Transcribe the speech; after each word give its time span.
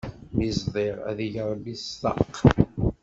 Mi 0.35 0.47
ẓdiɣ, 0.59 0.95
ad 1.09 1.19
ig 1.25 1.35
Ṛebbi 1.49 1.73
tsaq! 1.77 2.33